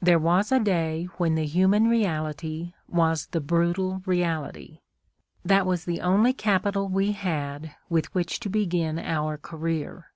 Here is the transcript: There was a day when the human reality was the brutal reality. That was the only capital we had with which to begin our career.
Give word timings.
There 0.00 0.20
was 0.20 0.52
a 0.52 0.60
day 0.60 1.08
when 1.16 1.34
the 1.34 1.46
human 1.46 1.88
reality 1.88 2.74
was 2.86 3.26
the 3.26 3.40
brutal 3.40 4.02
reality. 4.06 4.82
That 5.44 5.66
was 5.66 5.84
the 5.84 6.00
only 6.00 6.32
capital 6.32 6.86
we 6.88 7.10
had 7.10 7.74
with 7.88 8.14
which 8.14 8.38
to 8.38 8.48
begin 8.48 9.00
our 9.00 9.36
career. 9.36 10.12